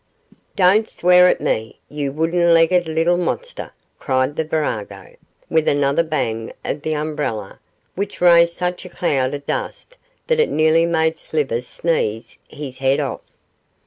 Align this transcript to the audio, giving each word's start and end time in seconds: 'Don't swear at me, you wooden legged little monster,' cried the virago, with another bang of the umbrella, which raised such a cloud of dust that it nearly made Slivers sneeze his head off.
'Don't 0.55 0.89
swear 0.89 1.27
at 1.27 1.39
me, 1.39 1.79
you 1.87 2.11
wooden 2.11 2.55
legged 2.55 2.87
little 2.87 3.17
monster,' 3.17 3.71
cried 3.99 4.35
the 4.35 4.43
virago, 4.43 5.15
with 5.47 5.67
another 5.67 6.01
bang 6.01 6.51
of 6.65 6.81
the 6.81 6.95
umbrella, 6.95 7.59
which 7.93 8.19
raised 8.19 8.55
such 8.55 8.83
a 8.83 8.89
cloud 8.89 9.35
of 9.35 9.45
dust 9.45 9.99
that 10.25 10.39
it 10.39 10.49
nearly 10.49 10.87
made 10.87 11.19
Slivers 11.19 11.67
sneeze 11.67 12.39
his 12.47 12.79
head 12.79 12.99
off. 12.99 13.21